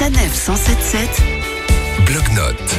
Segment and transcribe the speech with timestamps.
[0.00, 1.22] Sanef 177
[2.06, 2.69] Bloc-notes.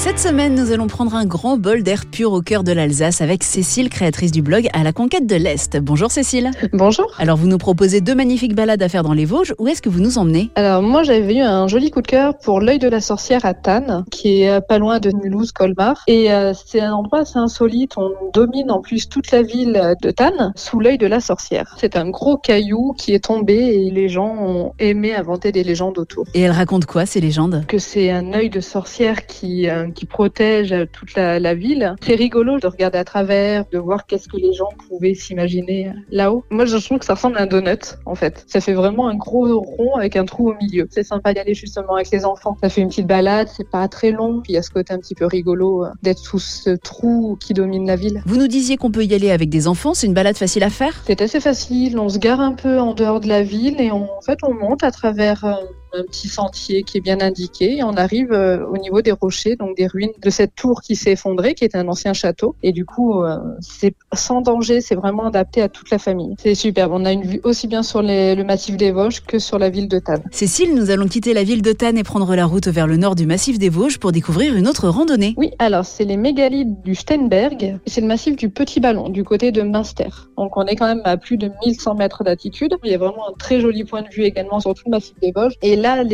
[0.00, 3.44] Cette semaine, nous allons prendre un grand bol d'air pur au cœur de l'Alsace avec
[3.44, 5.76] Cécile, créatrice du blog À la conquête de l'Est.
[5.76, 6.52] Bonjour Cécile.
[6.72, 7.14] Bonjour.
[7.18, 9.54] Alors, vous nous proposez deux magnifiques balades à faire dans les Vosges.
[9.58, 10.48] Où est-ce que vous nous emmenez?
[10.54, 13.52] Alors moi j'avais eu un joli coup de cœur pour l'œil de la sorcière à
[13.52, 16.02] Tannes, qui est euh, pas loin de Mulhouse, Colmar.
[16.06, 17.92] Et euh, c'est un endroit assez insolite.
[17.98, 21.76] On domine en plus toute la ville de Tannes sous l'œil de la sorcière.
[21.76, 25.98] C'est un gros caillou qui est tombé et les gens ont aimé inventer des légendes
[25.98, 26.24] autour.
[26.32, 27.66] Et elle raconte quoi, ces légendes?
[27.68, 31.94] Que c'est un œil de sorcière qui euh, qui protège toute la, la ville.
[32.02, 36.44] C'est rigolo de regarder à travers, de voir qu'est-ce que les gens pouvaient s'imaginer là-haut.
[36.50, 38.44] Moi je trouve que ça ressemble à un donut en fait.
[38.46, 40.86] Ça fait vraiment un gros rond avec un trou au milieu.
[40.90, 42.56] C'est sympa d'y aller justement avec les enfants.
[42.62, 44.92] Ça fait une petite balade, c'est pas très long, puis il y a ce côté
[44.92, 48.22] un petit peu rigolo euh, d'être sous ce trou qui domine la ville.
[48.26, 49.94] Vous nous disiez qu'on peut y aller avec des enfants.
[49.94, 51.02] C'est une balade facile à faire?
[51.06, 54.04] C'est assez facile, on se gare un peu en dehors de la ville et on,
[54.04, 55.54] en fait on monte à travers euh,
[55.94, 59.56] un petit sentier qui est bien indiqué et on arrive euh, au niveau des rochers,
[59.56, 62.54] donc des ruines de cette tour qui s'est effondrée, qui est un ancien château.
[62.62, 66.34] Et du coup, euh, c'est sans danger, c'est vraiment adapté à toute la famille.
[66.38, 66.92] C'est superbe.
[66.94, 69.70] On a une vue aussi bien sur les- le massif des Vosges que sur la
[69.70, 70.22] ville de Tannes.
[70.30, 73.14] Cécile, nous allons quitter la ville de Tannes et prendre la route vers le nord
[73.14, 75.34] du massif des Vosges pour découvrir une autre randonnée.
[75.36, 79.52] Oui, alors c'est les mégalithes du Steinberg c'est le massif du Petit Ballon du côté
[79.52, 80.08] de Münster.
[80.36, 82.74] Donc on est quand même à plus de 1100 mètres d'altitude.
[82.84, 85.14] Il y a vraiment un très joli point de vue également sur tout le massif
[85.20, 85.54] des Vosges.
[85.62, 86.04] Et là,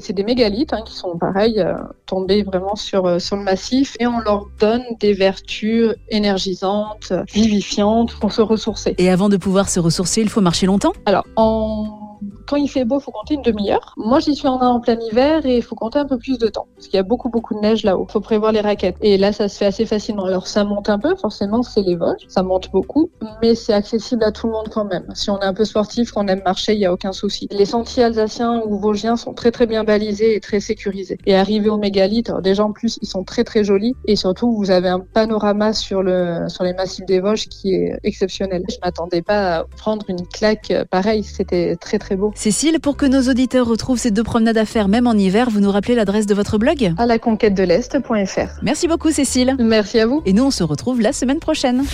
[0.00, 1.74] c'est des mégalithes hein, qui sont pareils, euh,
[2.06, 8.14] tombés vraiment sur, euh, sur le massif et on leur donne des vertus énergisantes, vivifiantes
[8.20, 8.94] pour se ressourcer.
[8.98, 10.92] Et avant de pouvoir se ressourcer, il faut marcher longtemps?
[11.06, 12.03] Alors, en...
[12.46, 13.94] quand il fait beau, il faut compter une demi-heure.
[13.96, 16.48] Moi, j'y suis en, en plein hiver et il faut compter un peu plus de
[16.48, 16.66] temps.
[16.74, 18.06] Parce qu'il y a beaucoup, beaucoup de neige là-haut.
[18.08, 18.96] Il faut prévoir les raquettes.
[19.00, 20.24] Et là, ça se fait assez facilement.
[20.24, 22.24] Alors, ça monte un peu, forcément, c'est les Vosges.
[22.28, 23.10] Ça monte beaucoup,
[23.42, 25.06] mais c'est accessible à tout le monde quand même.
[25.14, 27.48] Si on est un peu sportif, qu'on aime marcher, il n'y a aucun souci.
[27.50, 31.18] Les sentiers alsaciens ou vosgiens sont très, très bien balisés et très sécurisés.
[31.26, 33.94] Et arriver au mégalithe, alors déjà en plus, ils sont très, très jolis.
[34.06, 37.98] Et surtout, vous avez un panorama sur, le, sur les massifs des Vosges qui est
[38.04, 38.62] exceptionnel.
[38.68, 41.24] Je m'attendais pas à prendre une claque pareille.
[41.24, 42.32] C'était très, très beau.
[42.34, 45.60] Cécile, pour que nos auditeurs retrouvent ces deux promenades à faire même en hiver, vous
[45.60, 46.94] nous rappelez l'adresse de votre blog?
[46.98, 48.60] À la conquête de l'Est.fr.
[48.62, 49.56] Merci beaucoup Cécile.
[49.58, 50.22] Merci à vous.
[50.26, 51.84] Et nous, on se retrouve la semaine prochaine.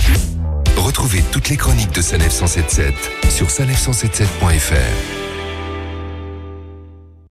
[0.76, 2.94] Retrouvez toutes les chroniques de Sanef 177
[3.30, 5.19] sur sanef177.fr.